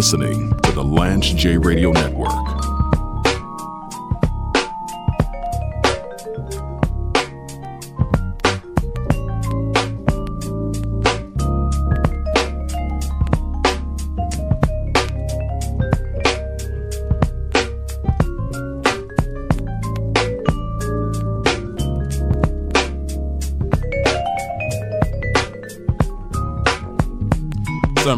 listening 0.00 0.48
to 0.62 0.72
the 0.72 0.82
Lance 0.82 1.26
J 1.26 1.58
Radio 1.58 1.92
Network. 1.92 2.49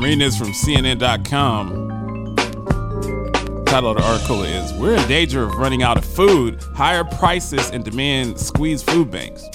I'm 0.02 0.06
reading 0.06 0.18
this 0.18 0.36
from 0.36 0.48
CNN.com. 0.48 1.94
Title 3.66 3.90
of 3.92 3.96
the 3.98 4.02
article 4.02 4.42
is 4.42 4.72
We're 4.72 4.96
in 4.96 5.08
danger 5.08 5.44
of 5.44 5.54
running 5.54 5.84
out 5.84 5.96
of 5.96 6.04
food. 6.04 6.60
Higher 6.74 7.04
prices 7.04 7.70
and 7.70 7.84
demand 7.84 8.36
squeeze 8.36 8.82
food 8.82 9.12
banks. 9.12 9.48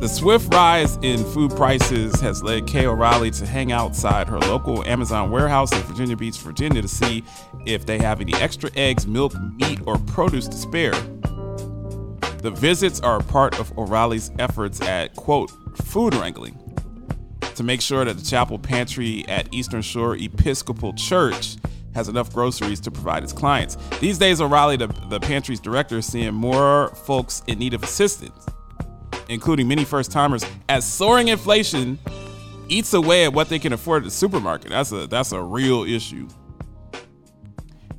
The 0.00 0.08
swift 0.10 0.54
rise 0.54 0.96
in 1.02 1.22
food 1.22 1.50
prices 1.50 2.18
has 2.22 2.42
led 2.42 2.66
Kay 2.66 2.86
O'Reilly 2.86 3.30
to 3.32 3.44
hang 3.44 3.72
outside 3.72 4.26
her 4.28 4.38
local 4.38 4.82
Amazon 4.86 5.30
warehouse 5.30 5.70
in 5.70 5.80
Virginia 5.80 6.16
Beach, 6.16 6.38
Virginia 6.38 6.80
to 6.80 6.88
see 6.88 7.24
if 7.66 7.84
they 7.84 7.98
have 7.98 8.22
any 8.22 8.32
extra 8.36 8.70
eggs, 8.74 9.06
milk, 9.06 9.34
meat, 9.54 9.80
or 9.84 9.98
produce 9.98 10.48
to 10.48 10.56
spare. 10.56 10.94
The 12.38 12.54
visits 12.56 13.00
are 13.00 13.18
a 13.18 13.22
part 13.24 13.60
of 13.60 13.76
O'Reilly's 13.76 14.30
efforts 14.38 14.80
at, 14.80 15.14
quote, 15.14 15.50
food 15.84 16.14
wrangling 16.14 16.58
to 17.56 17.62
make 17.62 17.80
sure 17.80 18.04
that 18.04 18.16
the 18.16 18.24
chapel 18.24 18.58
pantry 18.58 19.24
at 19.28 19.52
Eastern 19.52 19.82
Shore 19.82 20.16
Episcopal 20.16 20.92
Church 20.92 21.56
has 21.94 22.08
enough 22.08 22.32
groceries 22.32 22.78
to 22.80 22.90
provide 22.90 23.22
its 23.22 23.32
clients. 23.32 23.76
These 24.00 24.18
days, 24.18 24.40
O'Reilly, 24.40 24.76
the, 24.76 24.88
the 25.08 25.18
pantry's 25.18 25.60
director, 25.60 25.98
is 25.98 26.06
seeing 26.06 26.34
more 26.34 26.88
folks 27.06 27.42
in 27.46 27.58
need 27.58 27.72
of 27.72 27.82
assistance, 27.82 28.46
including 29.28 29.66
many 29.66 29.84
first 29.84 30.12
timers, 30.12 30.44
as 30.68 30.86
soaring 30.86 31.28
inflation 31.28 31.98
eats 32.68 32.92
away 32.92 33.24
at 33.24 33.32
what 33.32 33.48
they 33.48 33.58
can 33.58 33.72
afford 33.72 34.02
at 34.02 34.04
the 34.04 34.10
supermarket. 34.10 34.70
That's 34.70 34.92
a 34.92 35.06
that's 35.06 35.32
a 35.32 35.40
real 35.40 35.84
issue. 35.84 36.28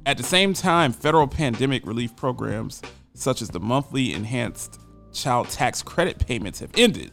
At 0.06 0.18
the 0.18 0.24
same 0.24 0.54
time, 0.54 0.94
federal 0.94 1.28
pandemic 1.28 1.86
relief 1.86 2.16
programs 2.16 2.82
such 3.14 3.42
as 3.42 3.50
the 3.50 3.60
monthly 3.60 4.14
enhanced 4.14 4.80
child 5.12 5.50
tax 5.50 5.82
credit 5.82 6.20
payments 6.20 6.60
have 6.60 6.70
ended. 6.78 7.12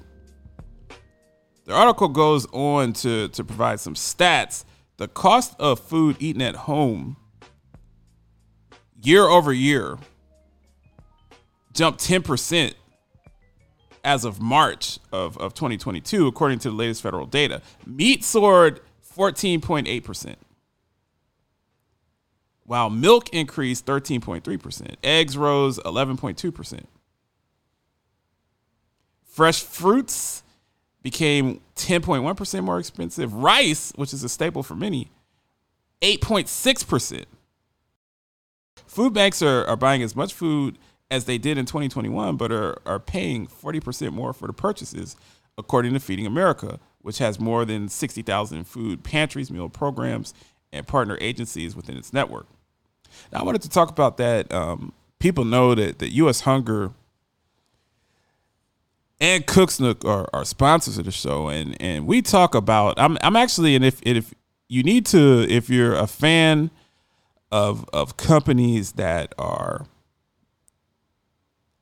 The 1.65 1.73
article 1.73 2.09
goes 2.09 2.47
on 2.53 2.93
to, 2.95 3.29
to 3.29 3.45
provide 3.45 3.81
some 3.81 3.95
stats. 3.95 4.65
The 4.99 5.09
cost 5.09 5.55
of 5.59 5.81
food 5.81 6.17
eaten 6.21 6.43
at 6.43 6.55
home 6.55 7.17
year 9.03 9.25
over 9.25 9.53
year 9.53 9.99
jumped 11.73 12.01
10% 12.01 12.75
as 14.05 14.25
of 14.25 14.41
March 14.41 14.99
of, 15.13 15.37
of 15.39 15.55
2022, 15.55 16.27
according 16.27 16.59
to 16.61 16.71
the 16.71 16.77
latest 16.77 17.03
federal 17.03 17.27
data. 17.27 17.63
Meat 17.87 18.23
soared 18.23 18.81
14.8%, 19.17 20.37
while 22.65 22.91
milk 22.91 23.31
increased 23.31 23.87
13.3%. 23.87 24.97
Eggs 25.03 25.37
rose 25.37 25.79
11.2%. 25.81 26.85
Fresh 29.25 29.63
fruits 29.63 30.44
became 31.05 31.61
10.1% 31.77 32.65
more 32.65 32.79
expensive. 32.81 33.33
Rice, 33.35 33.93
which 33.95 34.13
is 34.13 34.25
a 34.25 34.29
staple 34.29 34.65
for 34.65 34.75
many, 34.75 35.11
8.6%. 36.01 37.27
Food 38.87 39.13
banks 39.13 39.43
are, 39.43 39.65
are 39.67 39.77
buying 39.77 40.03
as 40.03 40.17
much 40.17 40.33
food 40.33 40.79
as 41.11 41.27
they 41.27 41.37
did 41.37 41.59
in 41.59 41.67
2021, 41.67 42.37
but 42.37 42.51
are, 42.51 42.79
are 42.87 42.99
paying 42.99 43.47
40% 43.47 44.13
more 44.13 44.33
for 44.33 44.47
the 44.47 44.55
purchases, 44.55 45.15
according 45.59 45.93
to 45.93 46.01
Feeding 46.01 46.27
America, 46.27 46.81
which 47.03 47.19
has 47.19 47.39
more 47.39 47.67
than 47.67 47.89
60,000 47.89 48.65
food 48.65 49.05
pantries, 49.05 49.51
meal 49.51 49.69
programs, 49.69 50.33
and 50.73 50.87
partner 50.87 51.19
agencies 51.21 51.77
within 51.77 51.99
its 51.99 52.15
network. 52.15 52.47
Now, 53.31 53.41
I 53.41 53.43
wanted 53.45 53.63
to 53.63 53.69
talk 53.69 53.91
about 53.91 54.17
that. 54.17 54.51
Um, 54.53 54.95
people 55.19 55.45
know 55.45 55.75
that, 55.75 55.99
that 55.99 56.13
U.S. 56.15 56.41
Hunger 56.41 56.93
and 59.21 59.47
Cooks 59.47 59.81
Nook 59.81 60.05
are, 60.05 60.29
are 60.33 60.45
sponsors 60.45 60.99
of 60.99 61.05
the 61.05 61.11
show, 61.11 61.49
and 61.49 61.81
and 61.81 62.07
we 62.07 62.23
talk 62.23 62.55
about. 62.55 62.99
I'm 62.99 63.17
I'm 63.23 63.37
actually, 63.37 63.75
and 63.75 63.85
if 63.85 64.01
if 64.03 64.35
you 64.69 64.83
need 64.83 65.07
to, 65.07 65.47
if 65.49 65.71
you're 65.71 65.95
a 65.95 66.07
fan 66.07 66.71
of 67.53 67.89
of 67.93 68.17
companies 68.17 68.93
that 68.93 69.35
are 69.39 69.87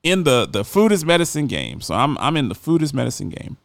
in 0.03 0.25
the 0.25 0.47
the 0.47 0.65
food 0.65 0.93
is 0.93 1.05
medicine 1.05 1.47
game, 1.47 1.81
so 1.81 1.95
I'm 1.95 2.19
I'm 2.19 2.37
in 2.37 2.49
the 2.49 2.55
food 2.55 2.83
is 2.83 2.93
medicine 2.93 3.31
game. 3.31 3.57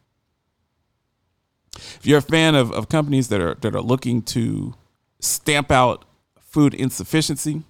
If 1.75 2.01
you're 2.05 2.19
a 2.19 2.23
fan 2.23 2.55
of, 2.55 2.71
of 2.71 2.89
companies 2.89 3.27
that 3.29 3.41
are 3.41 3.55
that 3.55 3.75
are 3.75 3.81
looking 3.81 4.21
to 4.23 4.73
stamp 5.19 5.71
out 5.71 6.05
food 6.39 6.73
insufficiency, 6.73 7.63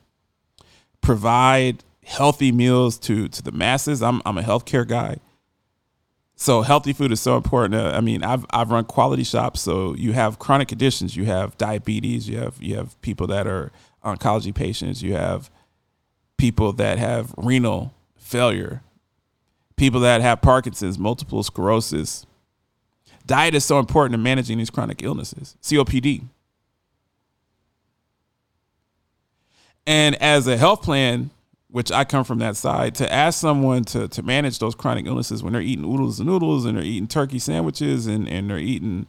provide 1.01 1.83
healthy 2.05 2.51
meals 2.51 2.97
to 2.99 3.27
to 3.29 3.41
the 3.41 3.51
masses. 3.51 4.01
I'm 4.03 4.21
I'm 4.25 4.37
a 4.37 4.43
healthcare 4.43 4.87
guy. 4.87 5.17
So 6.39 6.61
healthy 6.61 6.93
food 6.93 7.11
is 7.11 7.19
so 7.19 7.35
important. 7.35 7.73
Uh, 7.73 7.93
I 7.95 7.99
mean, 7.99 8.23
I've 8.23 8.45
I've 8.51 8.69
run 8.69 8.85
quality 8.85 9.23
shops, 9.23 9.59
so 9.59 9.95
you 9.95 10.13
have 10.13 10.37
chronic 10.37 10.67
conditions, 10.67 11.17
you 11.17 11.25
have 11.25 11.57
diabetes, 11.57 12.29
you 12.29 12.37
have 12.37 12.61
you 12.61 12.75
have 12.75 12.99
people 13.01 13.25
that 13.27 13.47
are 13.47 13.71
oncology 14.05 14.53
patients, 14.53 15.01
you 15.01 15.15
have 15.15 15.49
people 16.37 16.73
that 16.73 16.99
have 16.99 17.33
renal 17.37 17.91
failure, 18.15 18.83
people 19.77 19.99
that 20.01 20.21
have 20.21 20.39
Parkinson's, 20.43 20.99
multiple 20.99 21.41
sclerosis. 21.41 22.27
Diet 23.25 23.55
is 23.55 23.65
so 23.65 23.79
important 23.79 24.13
in 24.13 24.21
managing 24.21 24.59
these 24.59 24.69
chronic 24.69 25.01
illnesses, 25.01 25.57
COPD. 25.63 26.23
And 29.87 30.15
as 30.21 30.45
a 30.45 30.55
health 30.55 30.83
plan, 30.83 31.31
which 31.69 31.91
I 31.91 32.05
come 32.05 32.23
from 32.23 32.39
that 32.39 32.55
side, 32.55 32.95
to 32.95 33.11
ask 33.11 33.39
someone 33.39 33.83
to 33.85 34.07
to 34.07 34.23
manage 34.23 34.59
those 34.59 34.75
chronic 34.75 35.05
illnesses 35.05 35.43
when 35.43 35.53
they're 35.53 35.61
eating 35.61 35.85
oodles 35.85 36.19
and 36.19 36.29
noodles 36.29 36.65
and 36.65 36.77
they're 36.77 36.85
eating 36.85 37.07
turkey 37.07 37.39
sandwiches 37.39 38.07
and, 38.07 38.27
and 38.27 38.49
they're 38.49 38.57
eating 38.57 39.07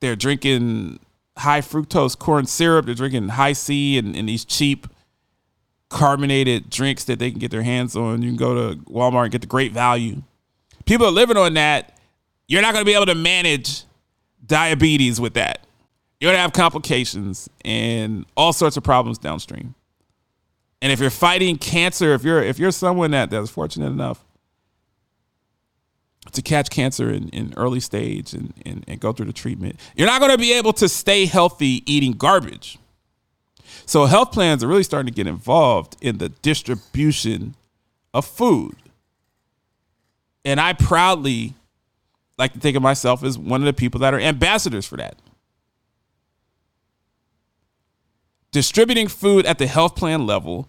they're 0.00 0.16
drinking 0.16 1.00
high 1.38 1.60
fructose 1.60 2.18
corn 2.18 2.46
syrup, 2.46 2.86
they're 2.86 2.94
drinking 2.94 3.28
Hi-C 3.28 3.98
and, 3.98 4.16
and 4.16 4.28
these 4.28 4.44
cheap 4.44 4.86
carbonated 5.88 6.68
drinks 6.68 7.04
that 7.04 7.18
they 7.18 7.30
can 7.30 7.38
get 7.38 7.50
their 7.50 7.62
hands 7.62 7.96
on. 7.96 8.22
You 8.22 8.30
can 8.30 8.36
go 8.36 8.54
to 8.54 8.76
Walmart 8.82 9.24
and 9.24 9.32
get 9.32 9.40
the 9.40 9.46
great 9.46 9.72
value. 9.72 10.22
People 10.84 11.06
are 11.06 11.12
living 11.12 11.36
on 11.36 11.54
that. 11.54 11.98
You're 12.46 12.62
not 12.62 12.72
gonna 12.72 12.84
be 12.84 12.94
able 12.94 13.06
to 13.06 13.14
manage 13.14 13.84
diabetes 14.44 15.20
with 15.20 15.34
that. 15.34 15.66
You're 16.20 16.32
gonna 16.32 16.42
have 16.42 16.52
complications 16.52 17.48
and 17.64 18.26
all 18.36 18.52
sorts 18.52 18.76
of 18.76 18.82
problems 18.82 19.18
downstream. 19.18 19.74
And 20.80 20.92
if 20.92 21.00
you're 21.00 21.10
fighting 21.10 21.56
cancer, 21.56 22.14
if 22.14 22.22
you're 22.22 22.42
if 22.42 22.58
you're 22.58 22.70
someone 22.70 23.10
that 23.10 23.30
that's 23.30 23.50
fortunate 23.50 23.88
enough 23.88 24.24
to 26.32 26.42
catch 26.42 26.70
cancer 26.70 27.10
in, 27.10 27.28
in 27.30 27.54
early 27.56 27.80
stage 27.80 28.34
and, 28.34 28.52
and, 28.64 28.84
and 28.86 29.00
go 29.00 29.12
through 29.12 29.26
the 29.26 29.32
treatment, 29.32 29.78
you're 29.96 30.06
not 30.06 30.20
going 30.20 30.30
to 30.30 30.38
be 30.38 30.52
able 30.52 30.72
to 30.74 30.88
stay 30.88 31.26
healthy 31.26 31.82
eating 31.86 32.12
garbage. 32.12 32.78
So 33.86 34.04
health 34.04 34.32
plans 34.32 34.62
are 34.62 34.66
really 34.66 34.82
starting 34.82 35.12
to 35.12 35.16
get 35.16 35.26
involved 35.26 35.96
in 36.00 36.18
the 36.18 36.28
distribution 36.28 37.54
of 38.12 38.26
food. 38.26 38.76
And 40.44 40.60
I 40.60 40.74
proudly 40.74 41.54
like 42.38 42.52
to 42.52 42.60
think 42.60 42.76
of 42.76 42.82
myself 42.82 43.24
as 43.24 43.38
one 43.38 43.60
of 43.60 43.66
the 43.66 43.72
people 43.72 44.00
that 44.00 44.14
are 44.14 44.20
ambassadors 44.20 44.86
for 44.86 44.96
that. 44.96 45.16
Distributing 48.50 49.08
food 49.08 49.44
at 49.46 49.58
the 49.58 49.66
health 49.66 49.94
plan 49.94 50.26
level 50.26 50.68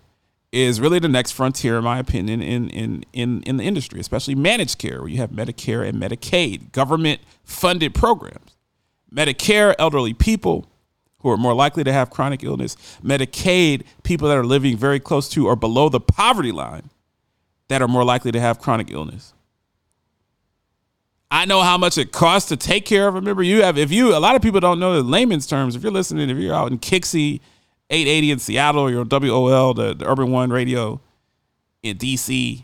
is 0.52 0.82
really 0.82 1.00
the 1.00 1.08
next 1.08 1.32
frontier, 1.32 1.78
in 1.78 1.84
my 1.84 2.00
opinion, 2.00 2.42
in 2.42 2.70
in 2.70 3.06
in 3.14 3.44
in 3.44 3.58
the 3.58 3.64
industry, 3.64 4.00
especially 4.00 4.36
managed 4.36 4.78
care, 4.78 5.00
where 5.00 5.10
you 5.10 5.18
have 5.18 5.30
Medicare 5.30 5.88
and 5.88 6.02
Medicaid, 6.02 6.72
government 6.72 7.22
funded 7.44 7.94
programs. 7.94 8.56
Medicare, 9.14 9.76
elderly 9.80 10.14
people 10.14 10.66
who 11.20 11.30
are 11.30 11.38
more 11.38 11.54
likely 11.54 11.84
to 11.84 11.92
have 11.92 12.10
chronic 12.10 12.44
illness. 12.44 12.76
Medicaid, 13.04 13.84
people 14.04 14.28
that 14.28 14.38
are 14.38 14.46
living 14.46 14.78
very 14.78 15.00
close 15.00 15.30
to 15.30 15.48
or 15.48 15.56
below 15.56 15.90
the 15.90 16.00
poverty 16.00 16.52
line 16.52 16.90
that 17.68 17.82
are 17.82 17.88
more 17.88 18.04
likely 18.04 18.32
to 18.32 18.40
have 18.40 18.60
chronic 18.60 18.90
illness. 18.90 19.34
I 21.32 21.46
know 21.46 21.62
how 21.62 21.78
much 21.78 21.98
it 21.98 22.12
costs 22.12 22.50
to 22.50 22.58
take 22.58 22.86
care 22.86 23.08
of. 23.08 23.14
Remember, 23.14 23.44
you 23.44 23.62
have 23.62 23.78
if 23.78 23.92
you 23.92 24.16
a 24.16 24.20
lot 24.20 24.36
of 24.36 24.42
people 24.42 24.60
don't 24.60 24.80
know 24.80 24.96
the 24.96 25.04
layman's 25.04 25.46
terms. 25.46 25.76
If 25.76 25.84
you're 25.84 25.92
listening, 25.92 26.30
if 26.30 26.38
you're 26.38 26.56
out 26.56 26.72
in 26.72 26.80
KIXI 26.80 27.40
880 27.90 28.32
in 28.32 28.40
Seattle, 28.40 28.88
or 28.88 29.04
WOL, 29.04 29.74
the, 29.74 29.94
the 29.94 30.08
Urban 30.10 30.32
One 30.32 30.52
radio 30.52 31.02
in 31.82 31.98
DC, 31.98 32.64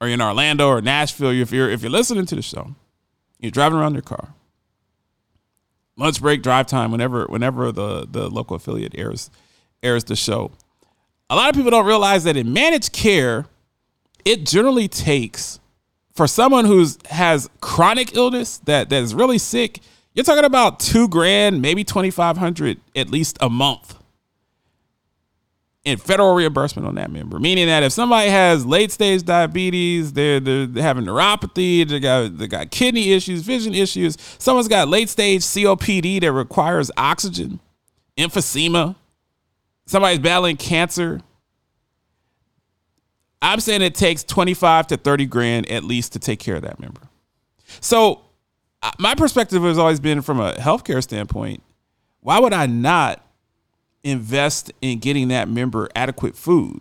or 0.00 0.08
in 0.08 0.20
Orlando 0.20 0.68
or 0.68 0.80
Nashville, 0.80 1.30
if 1.30 1.52
you're 1.52 1.70
if 1.70 1.82
you're 1.82 1.90
listening 1.90 2.26
to 2.26 2.36
the 2.36 2.42
show, 2.42 2.74
you're 3.38 3.50
driving 3.50 3.78
around 3.78 3.94
your 3.94 4.02
car, 4.02 4.34
lunch 5.96 6.20
break, 6.20 6.42
drive 6.42 6.66
time, 6.66 6.90
whenever 6.90 7.24
whenever 7.26 7.72
the 7.72 8.06
the 8.10 8.28
local 8.28 8.56
affiliate 8.56 8.94
airs 8.96 9.30
airs 9.82 10.04
the 10.04 10.16
show. 10.16 10.52
A 11.28 11.36
lot 11.36 11.48
of 11.48 11.56
people 11.56 11.70
don't 11.70 11.86
realize 11.86 12.24
that 12.24 12.36
in 12.36 12.52
managed 12.52 12.92
care, 12.92 13.46
it 14.24 14.46
generally 14.46 14.88
takes 14.88 15.58
for 16.14 16.26
someone 16.26 16.64
who's 16.64 16.98
has 17.10 17.48
chronic 17.60 18.16
illness 18.16 18.58
that 18.58 18.90
that 18.90 19.02
is 19.02 19.14
really 19.14 19.38
sick. 19.38 19.80
You're 20.16 20.24
talking 20.24 20.46
about 20.46 20.80
two 20.80 21.08
grand, 21.08 21.62
maybe 21.62 21.84
twenty 21.84 22.10
five 22.10 22.38
hundred 22.38 22.80
at 22.96 23.10
least 23.10 23.36
a 23.40 23.50
month 23.50 23.96
in 25.84 25.98
federal 25.98 26.34
reimbursement 26.34 26.88
on 26.88 26.96
that 26.96 27.12
member. 27.12 27.38
Meaning 27.38 27.66
that 27.66 27.84
if 27.84 27.92
somebody 27.92 28.28
has 28.28 28.66
late 28.66 28.90
stage 28.90 29.22
diabetes, 29.22 30.14
they're, 30.14 30.40
they're 30.40 30.82
having 30.82 31.04
neuropathy, 31.04 31.86
they 31.88 32.00
got 32.00 32.36
they 32.38 32.48
got 32.48 32.70
kidney 32.70 33.12
issues, 33.12 33.42
vision 33.42 33.72
issues, 33.74 34.16
someone's 34.38 34.68
got 34.68 34.88
late 34.88 35.08
stage 35.08 35.42
COPD 35.42 36.22
that 36.22 36.32
requires 36.32 36.90
oxygen, 36.96 37.60
emphysema, 38.18 38.96
somebody's 39.86 40.18
battling 40.18 40.56
cancer. 40.56 41.20
I'm 43.42 43.60
saying 43.60 43.82
it 43.82 43.94
takes 43.94 44.24
25 44.24 44.88
to 44.88 44.96
30 44.96 45.26
grand 45.26 45.70
at 45.70 45.84
least 45.84 46.14
to 46.14 46.18
take 46.18 46.40
care 46.40 46.56
of 46.56 46.62
that 46.62 46.80
member. 46.80 47.02
So 47.80 48.22
my 48.98 49.14
perspective 49.14 49.62
has 49.62 49.78
always 49.78 50.00
been 50.00 50.22
from 50.22 50.40
a 50.40 50.52
healthcare 50.54 51.02
standpoint, 51.02 51.62
why 52.20 52.38
would 52.38 52.52
I 52.52 52.66
not 52.66 53.26
invest 54.06 54.72
in 54.80 55.00
getting 55.00 55.28
that 55.28 55.48
member 55.48 55.88
adequate 55.94 56.36
food. 56.36 56.80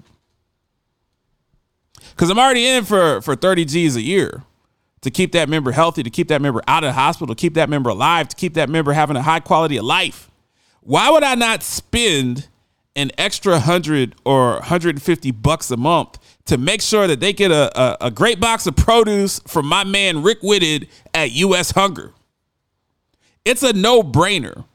Because 2.12 2.30
I'm 2.30 2.38
already 2.38 2.68
in 2.68 2.86
for, 2.86 3.20
for 3.22 3.36
30 3.36 3.66
G's 3.66 3.96
a 3.96 4.02
year 4.02 4.44
to 5.02 5.10
keep 5.10 5.32
that 5.32 5.50
member 5.50 5.72
healthy, 5.72 6.04
to 6.04 6.10
keep 6.10 6.28
that 6.28 6.42
member 6.42 6.62
out 6.68 6.84
of 6.84 6.90
the 6.90 6.94
hospital, 6.94 7.34
to 7.36 7.40
keep 7.40 7.56
that 7.56 7.68
member 7.68 7.90
alive, 7.90 8.30
to 8.30 8.36
keep 8.36 8.54
that 8.54 8.70
member 8.70 8.94
having 8.94 9.18
a 9.18 9.24
high 9.24 9.40
quality 9.40 9.78
of 9.78 9.86
life. 9.86 10.30
Why 10.82 11.10
would 11.10 11.24
I 11.24 11.34
not 11.34 11.64
spend 11.64 12.48
an 12.96 13.12
extra 13.18 13.54
100 13.54 14.16
or 14.24 14.54
150 14.54 15.32
bucks 15.32 15.72
a 15.72 15.78
month 15.78 16.20
to 16.46 16.58
make 16.58 16.82
sure 16.82 17.08
that 17.08 17.20
they 17.20 17.34
get 17.34 17.52
a, 17.52 17.80
a, 17.80 18.08
a 18.08 18.12
great 18.12 18.40
box 18.40 18.68
of 18.68 18.76
produce 18.76 19.40
from 19.48 19.66
my 19.66 19.84
man 19.84 20.22
Rick 20.24 20.40
Whitted 20.42 20.88
at 21.14 21.32
US 21.32 21.72
Hunger? 21.72 22.14
It's 23.44 23.64
a 23.64 23.74
no 23.74 24.02
brainer 24.02 24.66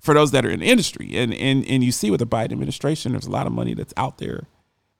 for 0.00 0.14
those 0.14 0.30
that 0.30 0.44
are 0.44 0.50
in 0.50 0.60
the 0.60 0.66
industry. 0.66 1.16
And, 1.16 1.34
and, 1.34 1.66
and 1.66 1.82
you 1.82 1.92
see 1.92 2.10
with 2.10 2.20
the 2.20 2.26
Biden 2.26 2.52
administration, 2.52 3.12
there's 3.12 3.26
a 3.26 3.30
lot 3.30 3.46
of 3.46 3.52
money 3.52 3.74
that's 3.74 3.94
out 3.96 4.18
there 4.18 4.44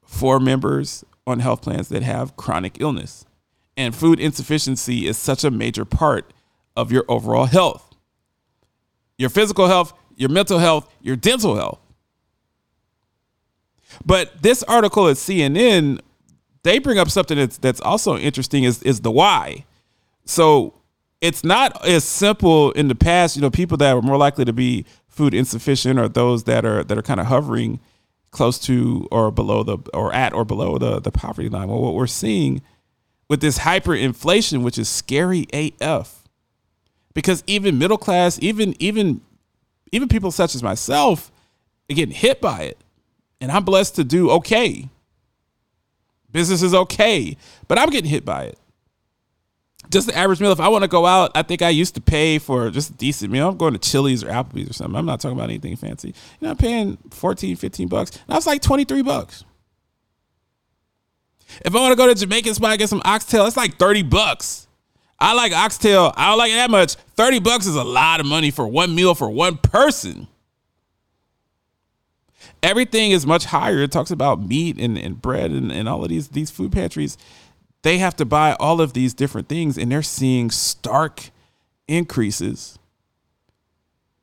for 0.02 0.40
members 0.40 1.05
on 1.26 1.40
health 1.40 1.62
plans 1.62 1.88
that 1.88 2.02
have 2.02 2.37
chronic 2.37 2.81
illness. 2.81 3.25
And 3.76 3.94
food 3.94 4.19
insufficiency 4.19 5.06
is 5.06 5.17
such 5.17 5.44
a 5.44 5.50
major 5.50 5.84
part 5.84 6.32
of 6.76 6.91
your 6.91 7.05
overall 7.08 7.46
health 7.46 7.88
your 9.19 9.29
physical 9.29 9.67
health, 9.67 9.93
your 10.17 10.31
mental 10.31 10.58
health, 10.58 10.88
your 11.02 11.17
dental 11.17 11.56
health. 11.56 11.81
But 14.05 14.43
this 14.43 14.62
article 14.64 15.08
at 15.08 15.17
CNN, 15.17 16.00
they 16.62 16.79
bring 16.79 16.99
up 16.99 17.11
something 17.11 17.37
that's 17.37 17.58
that's 17.58 17.81
also 17.81 18.17
interesting 18.17 18.64
is 18.64 18.82
is 18.82 19.00
the 19.00 19.11
why. 19.11 19.64
So 20.25 20.75
it's 21.20 21.43
not 21.43 21.85
as 21.87 22.05
simple 22.05 22.73
in 22.73 22.88
the 22.88 22.94
past. 22.94 23.37
You 23.37 23.43
know, 23.43 23.50
people 23.50 23.76
that 23.79 23.94
were 23.94 24.02
more 24.02 24.17
likely 24.17 24.44
to 24.44 24.52
be 24.52 24.85
food 25.08 25.35
insufficient 25.35 25.99
or 25.99 26.08
those 26.08 26.44
that 26.44 26.64
are 26.64 26.85
that 26.85 26.96
are 26.96 27.02
kind 27.02 27.20
of 27.20 27.26
hovering 27.26 27.81
close 28.31 28.58
to 28.58 29.08
or 29.11 29.31
below 29.31 29.62
the 29.62 29.79
or 29.94 30.12
at 30.12 30.32
or 30.32 30.44
below 30.44 30.79
the 30.79 31.00
the 31.00 31.11
poverty 31.11 31.49
line. 31.49 31.69
Well, 31.69 31.81
what 31.81 31.94
we're 31.94 32.06
seeing 32.06 32.62
with 33.29 33.41
this 33.41 33.58
hyperinflation, 33.61 34.62
which 34.62 34.79
is 34.79 34.88
scary 34.88 35.46
AF, 35.52 36.25
because 37.14 37.43
even 37.46 37.79
middle 37.79 37.99
class, 37.99 38.38
even 38.41 38.75
even 38.79 39.23
even 39.93 40.08
people 40.08 40.31
such 40.31 40.55
as 40.55 40.62
myself, 40.62 41.32
are 41.91 41.94
getting 41.94 42.14
hit 42.14 42.41
by 42.41 42.62
it, 42.62 42.79
and 43.40 43.50
I'm 43.50 43.64
blessed 43.64 43.96
to 43.96 44.05
do 44.05 44.31
okay. 44.31 44.88
Business 46.31 46.62
is 46.62 46.75
okay, 46.75 47.37
but 47.69 47.79
I'm 47.79 47.90
getting 47.90 48.11
hit 48.11 48.25
by 48.25 48.44
it 48.44 48.58
just 49.90 50.06
the 50.06 50.17
average 50.17 50.40
meal. 50.40 50.52
If 50.52 50.61
I 50.61 50.69
want 50.69 50.85
to 50.85 50.88
go 50.88 51.06
out, 51.06 51.31
I 51.35 51.43
think 51.43 51.62
I 51.62 51.70
used 51.70 51.94
to 51.94 52.00
pay 52.00 52.38
for 52.38 52.70
just 52.70 52.90
a 52.90 52.93
decent 52.94 53.32
meal. 53.32 53.49
I'm 53.49 53.56
going 53.56 53.73
to 53.73 53.79
Chili's 53.79 54.23
or 54.23 54.29
Applebee's 54.29 54.70
or 54.70 54.73
something. 54.73 54.96
I'm 54.96 55.06
not 55.06 55.20
talking 55.20 55.37
about 55.37 55.50
anything 55.50 55.76
fancy. 55.76 56.08
You 56.08 56.14
know, 56.43 56.50
I'm 56.50 56.56
paying 56.56 56.99
14, 57.11 57.56
15 57.56 57.88
bucks. 57.88 58.11
That 58.11 58.35
was 58.35 58.46
like 58.46 58.62
23 58.62 59.02
bucks. 59.02 59.44
If 61.64 61.75
I 61.75 61.81
want 61.81 61.93
to 61.93 61.96
go 61.96 62.06
to 62.06 62.14
Jamaican 62.14 62.55
spot 62.55 62.73
and 62.73 62.79
get 62.79 62.91
some 62.91 63.02
oxtail, 63.05 63.46
it's 63.46 63.56
like 63.56 63.79
30 63.79 64.02
bucks. 64.02 64.67
I 65.19 65.32
like 65.32 65.52
oxtail. 65.52 66.12
I 66.17 66.29
don't 66.29 66.38
like 66.38 66.52
it 66.52 66.56
that 66.56 66.70
much. 66.70 66.94
30 67.17 67.41
bucks 67.41 67.67
is 67.67 67.75
a 67.75 67.84
lot 67.84 68.20
of 68.20 68.26
money 68.26 68.50
for 68.50 68.69
one 68.69 68.94
meal 68.94 69.14
for 69.14 69.31
one 69.31 69.56
person. 69.56 70.29
Everything 72.62 73.11
is 73.11 73.26
much 73.26 73.46
higher. 73.46 73.79
It 73.79 73.93
talks 73.93 74.11
about 74.11 74.40
meat 74.40 74.79
and, 74.79 74.96
and 74.99 75.20
bread 75.20 75.50
and, 75.50 75.73
and 75.73 75.88
all 75.88 76.02
of 76.02 76.08
these 76.08 76.29
these 76.29 76.50
food 76.50 76.73
pantries 76.73 77.19
they 77.82 77.99
have 77.99 78.17
to 78.17 78.25
buy 78.25 78.55
all 78.58 78.81
of 78.81 78.93
these 78.93 79.14
different 79.14 79.49
things 79.49 79.79
and 79.79 79.90
they're 79.90 80.02
seeing 80.02 80.50
stark 80.50 81.31
increases 81.87 82.79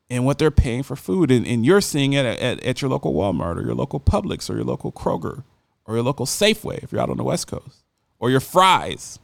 in 0.08 0.24
what 0.24 0.38
they're 0.38 0.50
paying 0.50 0.82
for 0.82 0.94
food. 0.94 1.30
And, 1.30 1.46
and 1.46 1.64
you're 1.64 1.80
seeing 1.80 2.12
it 2.12 2.24
at, 2.24 2.38
at, 2.38 2.62
at, 2.62 2.82
your 2.82 2.90
local 2.90 3.14
Walmart 3.14 3.56
or 3.56 3.62
your 3.62 3.74
local 3.74 3.98
Publix 3.98 4.48
or 4.48 4.54
your 4.54 4.64
local 4.64 4.92
Kroger 4.92 5.42
or 5.84 5.94
your 5.94 6.04
local 6.04 6.26
Safeway 6.26 6.82
if 6.82 6.92
you're 6.92 7.00
out 7.00 7.10
on 7.10 7.16
the 7.16 7.24
West 7.24 7.46
Coast 7.46 7.82
or 8.18 8.30
your 8.30 8.40
Fry's. 8.40 9.18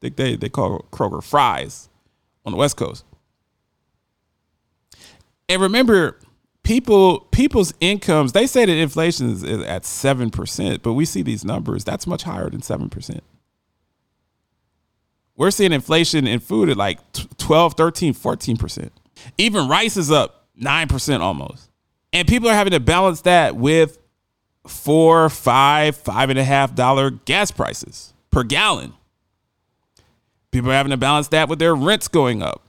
Think 0.00 0.16
they, 0.16 0.36
they 0.36 0.48
call 0.48 0.86
Kroger 0.90 1.22
Fry's 1.22 1.88
on 2.44 2.52
the 2.52 2.58
West 2.58 2.76
Coast. 2.76 3.04
And 5.48 5.62
remember, 5.62 6.18
people 6.66 7.20
people's 7.30 7.72
incomes 7.80 8.32
they 8.32 8.46
say 8.46 8.64
that 8.64 8.76
inflation 8.76 9.30
is, 9.30 9.42
at 9.44 9.82
7% 9.82 10.82
but 10.82 10.92
we 10.94 11.04
see 11.04 11.22
these 11.22 11.44
numbers 11.44 11.84
that's 11.84 12.06
much 12.06 12.24
higher 12.24 12.50
than 12.50 12.60
7% 12.60 13.20
we're 15.36 15.50
seeing 15.50 15.72
inflation 15.72 16.26
in 16.26 16.40
food 16.40 16.68
at 16.68 16.76
like 16.76 16.98
12 17.38 17.74
13 17.74 18.14
14% 18.14 18.90
even 19.38 19.68
rice 19.68 19.96
is 19.96 20.10
up 20.10 20.36
9% 20.60 21.20
almost. 21.20 21.70
And 22.12 22.26
people 22.26 22.48
are 22.48 22.54
having 22.54 22.72
to 22.72 22.80
balance 22.80 23.22
that 23.22 23.56
with 23.56 23.98
four 24.66 25.28
five 25.28 25.96
five 25.96 26.28
and 26.28 26.38
a 26.38 26.44
half 26.44 26.74
dollar 26.74 27.10
gas 27.10 27.50
prices 27.52 28.12
per 28.30 28.42
gallon. 28.42 28.94
People 30.50 30.70
are 30.70 30.74
having 30.74 30.90
to 30.90 30.96
balance 30.96 31.28
that 31.28 31.48
with 31.48 31.58
their 31.58 31.74
rents 31.74 32.08
going 32.08 32.42
up 32.42 32.62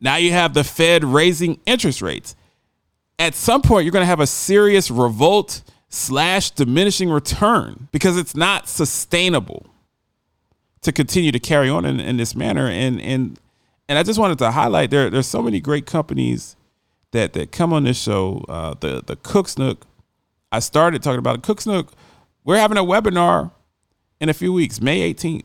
now 0.00 0.16
you 0.16 0.32
have 0.32 0.54
the 0.54 0.64
Fed 0.64 1.04
raising 1.04 1.60
interest 1.66 2.02
rates. 2.02 2.36
At 3.18 3.34
some 3.34 3.62
point, 3.62 3.84
you're 3.84 3.92
going 3.92 4.02
to 4.02 4.06
have 4.06 4.20
a 4.20 4.26
serious 4.26 4.90
revolt 4.90 5.62
slash 5.88 6.50
diminishing 6.50 7.08
return 7.08 7.88
because 7.92 8.18
it's 8.18 8.36
not 8.36 8.68
sustainable 8.68 9.66
to 10.82 10.92
continue 10.92 11.32
to 11.32 11.38
carry 11.38 11.68
on 11.70 11.84
in, 11.84 11.98
in 11.98 12.16
this 12.18 12.34
manner. 12.34 12.68
And 12.68 13.00
and 13.00 13.40
and 13.88 13.98
I 13.98 14.02
just 14.02 14.18
wanted 14.18 14.38
to 14.38 14.50
highlight 14.50 14.90
there 14.90 15.08
there's 15.08 15.26
so 15.26 15.40
many 15.40 15.60
great 15.60 15.86
companies 15.86 16.56
that 17.12 17.32
that 17.32 17.52
come 17.52 17.72
on 17.72 17.84
this 17.84 18.00
show. 18.00 18.44
Uh, 18.48 18.74
the 18.78 19.02
the 19.04 19.16
Cooks 19.16 19.56
Nook. 19.56 19.86
I 20.52 20.58
started 20.58 21.02
talking 21.02 21.18
about 21.18 21.42
Cooks 21.42 21.66
Nook. 21.66 21.92
We're 22.44 22.58
having 22.58 22.78
a 22.78 22.84
webinar 22.84 23.50
in 24.20 24.28
a 24.28 24.34
few 24.34 24.52
weeks, 24.52 24.80
May 24.80 25.12
18th 25.12 25.44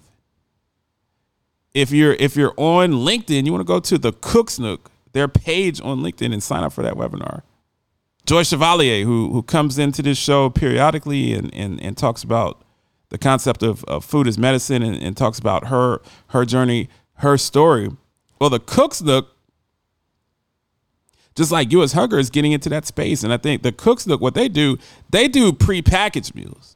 if 1.74 1.92
you're 1.92 2.14
if 2.14 2.36
you're 2.36 2.54
on 2.58 2.92
LinkedIn, 2.92 3.46
you 3.46 3.52
want 3.52 3.62
to 3.62 3.66
go 3.66 3.80
to 3.80 3.98
the 3.98 4.12
Cooks 4.14 4.60
Nook, 4.60 4.92
their 5.14 5.28
page 5.28 5.82
on 5.82 6.00
LinkedIn, 6.02 6.34
and 6.34 6.44
sign 6.44 6.64
up 6.64 6.74
for 6.74 6.84
that 6.84 6.96
webinar. 6.96 7.42
Joy 8.26 8.44
Chevalier, 8.44 9.06
who 9.06 9.32
who 9.32 9.44
comes 9.44 9.78
into 9.78 10.02
this 10.02 10.18
show 10.18 10.50
periodically 10.50 11.34
and 11.34 11.54
and, 11.54 11.82
and 11.82 11.98
talks 11.98 12.24
about 12.24 12.64
the 13.10 13.18
concept 13.18 13.64
of, 13.64 13.84
of 13.86 14.06
food 14.06 14.28
as 14.28 14.38
medicine 14.38 14.84
and, 14.84 14.96
and 15.02 15.16
talks 15.16 15.40
about 15.40 15.68
her 15.68 16.02
her 16.28 16.46
journey, 16.46 16.90
her 17.16 17.38
story. 17.38 17.90
Well, 18.40 18.50
the 18.50 18.60
Cooks 18.60 19.02
Nook, 19.02 19.36
just 21.36 21.52
like 21.52 21.72
US 21.72 21.94
Hunger, 21.94 22.18
is 22.18 22.30
getting 22.30 22.52
into 22.52 22.70
that 22.70 22.86
space. 22.86 23.24
And 23.24 23.32
I 23.32 23.38
think 23.38 23.62
the 23.62 23.72
Cooks 23.72 24.08
Nook, 24.08 24.20
what 24.20 24.34
they 24.34 24.50
do, 24.50 24.78
they 25.12 25.28
do 25.28 25.54
pre-packaged 25.54 26.34
meals 26.34 26.76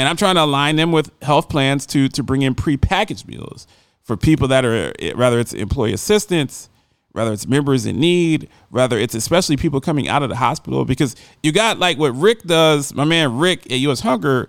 and 0.00 0.08
I'm 0.08 0.16
trying 0.16 0.36
to 0.36 0.44
align 0.44 0.76
them 0.76 0.92
with 0.92 1.10
health 1.20 1.50
plans 1.50 1.84
to 1.88 2.08
to 2.08 2.22
bring 2.22 2.40
in 2.40 2.54
prepackaged 2.54 3.28
meals 3.28 3.66
for 4.02 4.16
people 4.16 4.48
that 4.48 4.64
are 4.64 4.94
rather 5.14 5.38
it's 5.38 5.52
employee 5.52 5.92
assistance, 5.92 6.70
whether 7.12 7.30
it's 7.34 7.46
members 7.46 7.84
in 7.84 8.00
need, 8.00 8.48
whether 8.70 8.96
it's 8.96 9.14
especially 9.14 9.58
people 9.58 9.78
coming 9.78 10.08
out 10.08 10.22
of 10.22 10.30
the 10.30 10.36
hospital 10.36 10.86
because 10.86 11.16
you 11.42 11.52
got 11.52 11.78
like 11.78 11.98
what 11.98 12.16
Rick 12.16 12.44
does, 12.44 12.94
my 12.94 13.04
man 13.04 13.36
Rick 13.36 13.70
at 13.70 13.78
US 13.80 14.00
Hunger 14.00 14.48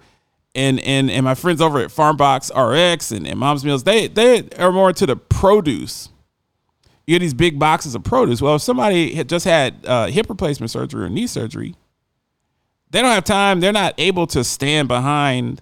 and 0.56 0.80
and 0.86 1.12
and 1.12 1.26
my 1.26 1.36
friends 1.36 1.60
over 1.60 1.80
at 1.80 1.90
Farmbox 1.90 2.50
RX 2.56 3.12
and, 3.12 3.28
and 3.28 3.38
Mom's 3.38 3.66
Meals, 3.66 3.84
they 3.84 4.08
they 4.08 4.48
are 4.58 4.72
more 4.72 4.88
into 4.88 5.06
the 5.06 5.18
produce. 5.18 6.08
You 7.06 7.16
get 7.16 7.20
these 7.20 7.34
big 7.34 7.60
boxes 7.60 7.94
of 7.94 8.06
produce. 8.06 8.42
Well, 8.42 8.56
if 8.56 8.62
somebody 8.62 9.16
had 9.16 9.28
just 9.28 9.44
had 9.44 9.86
uh, 9.86 10.08
hip 10.08 10.30
replacement 10.30 10.72
surgery 10.72 11.04
or 11.04 11.10
knee 11.10 11.28
surgery, 11.28 11.76
they 12.92 13.02
don't 13.02 13.12
have 13.12 13.24
time. 13.24 13.60
They're 13.60 13.72
not 13.72 13.94
able 13.98 14.28
to 14.28 14.44
stand 14.44 14.88
behind 14.88 15.62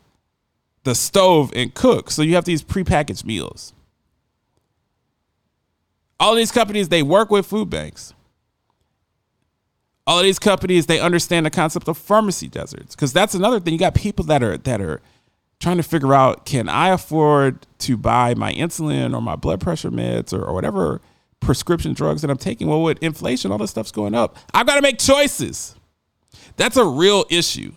the 0.83 0.95
stove 0.95 1.51
and 1.55 1.73
cook. 1.73 2.11
So 2.11 2.21
you 2.21 2.35
have 2.35 2.45
these 2.45 2.63
prepackaged 2.63 3.23
meals. 3.23 3.73
All 6.19 6.35
these 6.35 6.51
companies, 6.51 6.89
they 6.89 7.03
work 7.03 7.29
with 7.29 7.45
food 7.45 7.69
banks. 7.69 8.13
All 10.05 10.21
these 10.23 10.39
companies, 10.39 10.87
they 10.87 10.99
understand 10.99 11.45
the 11.45 11.51
concept 11.51 11.87
of 11.87 11.97
pharmacy 11.97 12.47
deserts. 12.47 12.95
Because 12.95 13.13
that's 13.13 13.35
another 13.35 13.59
thing. 13.59 13.73
You 13.73 13.79
got 13.79 13.93
people 13.93 14.25
that 14.25 14.41
are 14.41 14.57
that 14.57 14.81
are 14.81 15.01
trying 15.59 15.77
to 15.77 15.83
figure 15.83 16.13
out 16.13 16.45
can 16.45 16.67
I 16.67 16.89
afford 16.89 17.67
to 17.79 17.95
buy 17.95 18.33
my 18.33 18.53
insulin 18.53 19.13
or 19.13 19.21
my 19.21 19.35
blood 19.35 19.59
pressure 19.61 19.91
meds 19.91 20.33
or, 20.33 20.43
or 20.43 20.53
whatever 20.53 21.01
prescription 21.39 21.93
drugs 21.93 22.23
that 22.23 22.31
I'm 22.31 22.37
taking? 22.37 22.67
Well, 22.67 22.81
with 22.81 22.97
inflation, 23.03 23.51
all 23.51 23.59
this 23.59 23.69
stuff's 23.69 23.91
going 23.91 24.15
up. 24.15 24.35
I've 24.53 24.65
got 24.65 24.75
to 24.75 24.81
make 24.81 24.97
choices. 24.97 25.75
That's 26.55 26.77
a 26.77 26.85
real 26.85 27.25
issue. 27.29 27.73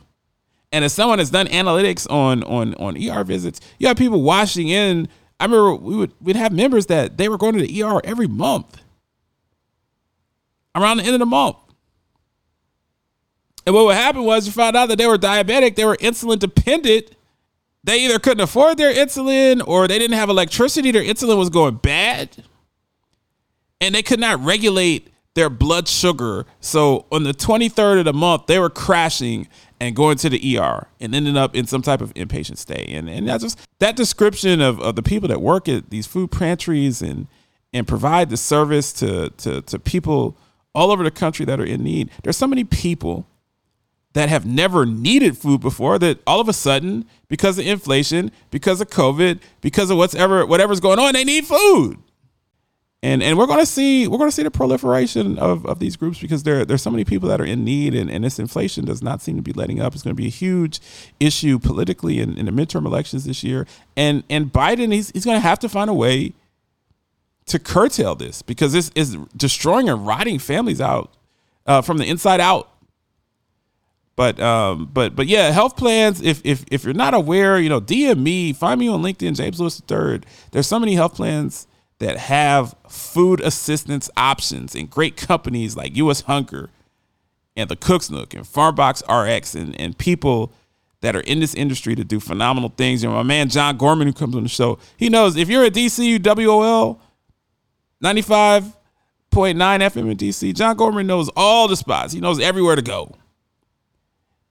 And 0.72 0.84
as 0.84 0.92
someone 0.92 1.18
has 1.18 1.30
done 1.30 1.46
analytics 1.48 2.10
on 2.10 2.42
on 2.44 2.74
on 2.74 2.96
ER 2.96 3.24
visits, 3.24 3.60
you 3.78 3.88
have 3.88 3.96
people 3.96 4.22
washing 4.22 4.68
in. 4.68 5.08
I 5.38 5.44
remember 5.44 5.74
we 5.74 5.96
would 5.96 6.12
we'd 6.20 6.36
have 6.36 6.52
members 6.52 6.86
that 6.86 7.18
they 7.18 7.28
were 7.28 7.38
going 7.38 7.54
to 7.54 7.66
the 7.66 7.82
ER 7.82 8.00
every 8.04 8.26
month. 8.26 8.80
Around 10.74 10.98
the 10.98 11.04
end 11.04 11.14
of 11.14 11.20
the 11.20 11.26
month. 11.26 11.56
And 13.66 13.74
what 13.74 13.84
would 13.84 13.94
happen 13.94 14.24
was 14.24 14.46
you 14.46 14.52
found 14.52 14.76
out 14.76 14.88
that 14.88 14.96
they 14.96 15.06
were 15.06 15.18
diabetic, 15.18 15.76
they 15.76 15.84
were 15.84 15.96
insulin 15.96 16.38
dependent. 16.38 17.14
They 17.84 18.04
either 18.04 18.18
couldn't 18.18 18.40
afford 18.40 18.78
their 18.78 18.94
insulin 18.94 19.62
or 19.66 19.88
they 19.88 19.98
didn't 19.98 20.16
have 20.16 20.28
electricity, 20.28 20.90
their 20.90 21.02
insulin 21.02 21.36
was 21.36 21.50
going 21.50 21.76
bad. 21.76 22.44
And 23.80 23.94
they 23.94 24.02
could 24.02 24.20
not 24.20 24.42
regulate 24.42 25.11
their 25.34 25.50
blood 25.50 25.88
sugar. 25.88 26.44
So 26.60 27.06
on 27.10 27.22
the 27.22 27.32
23rd 27.32 28.00
of 28.00 28.04
the 28.04 28.12
month, 28.12 28.46
they 28.46 28.58
were 28.58 28.70
crashing 28.70 29.48
and 29.80 29.96
going 29.96 30.16
to 30.18 30.28
the 30.28 30.58
ER 30.58 30.86
and 31.00 31.14
ended 31.14 31.36
up 31.36 31.56
in 31.56 31.66
some 31.66 31.82
type 31.82 32.00
of 32.00 32.12
inpatient 32.14 32.58
stay. 32.58 32.86
And 32.88 33.08
and 33.08 33.28
that's 33.28 33.42
just 33.42 33.58
that 33.80 33.96
description 33.96 34.60
of, 34.60 34.80
of 34.80 34.96
the 34.96 35.02
people 35.02 35.28
that 35.28 35.40
work 35.40 35.68
at 35.68 35.90
these 35.90 36.06
food 36.06 36.30
pantries 36.30 37.02
and 37.02 37.26
and 37.72 37.88
provide 37.88 38.30
the 38.30 38.36
service 38.36 38.92
to, 38.94 39.30
to 39.30 39.62
to 39.62 39.78
people 39.78 40.36
all 40.74 40.90
over 40.90 41.02
the 41.02 41.10
country 41.10 41.44
that 41.46 41.58
are 41.58 41.64
in 41.64 41.82
need. 41.82 42.10
There's 42.22 42.36
so 42.36 42.46
many 42.46 42.64
people 42.64 43.26
that 44.12 44.28
have 44.28 44.44
never 44.44 44.84
needed 44.84 45.38
food 45.38 45.60
before 45.60 45.98
that 45.98 46.20
all 46.26 46.40
of 46.40 46.48
a 46.48 46.52
sudden, 46.52 47.06
because 47.28 47.58
of 47.58 47.66
inflation, 47.66 48.30
because 48.50 48.80
of 48.82 48.90
COVID, 48.90 49.40
because 49.62 49.90
of 49.90 49.96
whatever 49.96 50.46
whatever's 50.46 50.80
going 50.80 50.98
on, 50.98 51.14
they 51.14 51.24
need 51.24 51.46
food 51.46 51.98
and 53.02 53.22
and 53.22 53.36
we're 53.36 53.46
going 53.46 53.58
to 53.58 53.66
see 53.66 54.06
we're 54.06 54.18
going 54.18 54.30
to 54.30 54.34
see 54.34 54.44
the 54.44 54.50
proliferation 54.50 55.36
of, 55.38 55.66
of 55.66 55.80
these 55.80 55.96
groups 55.96 56.20
because 56.20 56.44
there 56.44 56.64
there's 56.64 56.82
so 56.82 56.90
many 56.90 57.04
people 57.04 57.28
that 57.28 57.40
are 57.40 57.44
in 57.44 57.64
need 57.64 57.94
and, 57.94 58.08
and 58.08 58.22
this 58.22 58.38
inflation 58.38 58.84
does 58.84 59.02
not 59.02 59.20
seem 59.20 59.36
to 59.36 59.42
be 59.42 59.52
letting 59.52 59.80
up. 59.80 59.94
It's 59.94 60.04
going 60.04 60.14
to 60.14 60.20
be 60.20 60.28
a 60.28 60.30
huge 60.30 60.80
issue 61.18 61.58
politically 61.58 62.20
in, 62.20 62.38
in 62.38 62.46
the 62.46 62.52
midterm 62.52 62.86
elections 62.86 63.24
this 63.24 63.42
year. 63.42 63.66
And 63.96 64.22
and 64.30 64.52
biden 64.52 64.92
he's, 64.92 65.10
he's 65.10 65.24
going 65.24 65.36
to 65.36 65.40
have 65.40 65.58
to 65.60 65.68
find 65.68 65.90
a 65.90 65.94
way 65.94 66.32
to 67.46 67.58
curtail 67.58 68.14
this 68.14 68.40
because 68.40 68.72
this 68.72 68.92
is 68.94 69.16
destroying 69.36 69.88
and 69.88 70.06
rotting 70.06 70.38
families 70.38 70.80
out 70.80 71.12
uh, 71.66 71.82
from 71.82 71.98
the 71.98 72.06
inside 72.06 72.40
out. 72.40 72.68
But 74.14 74.38
um 74.38 74.90
but 74.92 75.16
but 75.16 75.26
yeah 75.26 75.50
health 75.50 75.76
plans 75.76 76.20
if 76.20 76.40
if 76.44 76.64
if 76.70 76.84
you're 76.84 76.92
not 76.92 77.14
aware 77.14 77.58
you 77.58 77.70
know 77.70 77.80
dm 77.80 78.18
me 78.18 78.52
find 78.52 78.78
me 78.78 78.86
on 78.86 79.02
linkedin 79.02 79.34
james 79.34 79.58
lewis 79.58 79.82
III. 79.90 80.20
there's 80.50 80.66
so 80.66 80.78
many 80.78 80.94
health 80.94 81.14
plans 81.14 81.66
that 82.02 82.18
have 82.18 82.74
food 82.88 83.40
assistance 83.40 84.10
options 84.16 84.74
and 84.74 84.90
great 84.90 85.16
companies 85.16 85.76
like 85.76 85.94
US 85.96 86.22
Hunger 86.22 86.68
and 87.56 87.70
the 87.70 87.76
Cooks 87.76 88.10
Nook 88.10 88.34
and 88.34 88.44
Farmbox 88.44 89.02
RX 89.08 89.54
and, 89.54 89.80
and 89.80 89.96
people 89.96 90.52
that 91.00 91.14
are 91.14 91.20
in 91.20 91.38
this 91.38 91.54
industry 91.54 91.94
to 91.94 92.02
do 92.02 92.18
phenomenal 92.18 92.70
things. 92.70 93.04
Know, 93.04 93.12
my 93.12 93.22
man 93.22 93.48
John 93.48 93.76
Gorman 93.76 94.08
who 94.08 94.12
comes 94.12 94.34
on 94.34 94.42
the 94.42 94.48
show, 94.48 94.80
he 94.96 95.08
knows 95.10 95.36
if 95.36 95.48
you're 95.48 95.62
a 95.62 95.70
DCU 95.70 96.20
WOL 96.20 97.00
95.9 98.02 98.72
FM 99.30 100.10
in 100.10 100.16
DC, 100.16 100.56
John 100.56 100.76
Gorman 100.76 101.06
knows 101.06 101.30
all 101.36 101.68
the 101.68 101.76
spots. 101.76 102.12
He 102.12 102.20
knows 102.20 102.40
everywhere 102.40 102.74
to 102.74 102.82
go. 102.82 103.14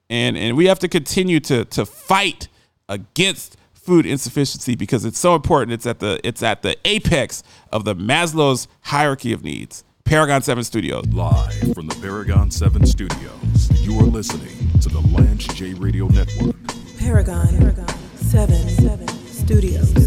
And 0.08 0.38
and 0.38 0.56
we 0.56 0.66
have 0.66 0.78
to 0.78 0.88
continue 0.88 1.38
to 1.40 1.66
to 1.66 1.84
fight 1.84 2.48
against 2.88 3.58
food 3.82 4.06
insufficiency 4.06 4.74
because 4.76 5.04
it's 5.04 5.18
so 5.18 5.34
important. 5.34 5.72
It's 5.72 5.86
at 5.86 5.98
the 5.98 6.20
it's 6.24 6.42
at 6.42 6.62
the 6.62 6.76
apex 6.84 7.42
of 7.70 7.84
the 7.84 7.94
Maslow's 7.94 8.68
hierarchy 8.82 9.32
of 9.32 9.44
needs. 9.44 9.84
Paragon 10.04 10.42
7 10.42 10.64
Studios. 10.64 11.06
Live 11.06 11.74
from 11.74 11.86
the 11.86 11.94
Paragon 12.00 12.50
7 12.50 12.86
Studios, 12.86 13.82
you 13.82 13.98
are 13.98 14.04
listening 14.04 14.56
to 14.80 14.88
the 14.88 15.00
Lance 15.00 15.46
J 15.48 15.74
Radio 15.74 16.06
Network. 16.08 16.56
Paragon, 16.98 17.48
Paragon 17.58 17.88
7, 18.16 18.68
7 18.68 19.08
Studios. 19.26 20.02